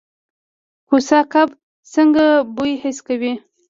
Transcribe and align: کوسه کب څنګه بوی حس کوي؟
کوسه 0.87 1.19
کب 1.33 1.49
څنګه 1.93 2.25
بوی 2.55 2.73
حس 2.83 2.97
کوي؟ 3.07 3.33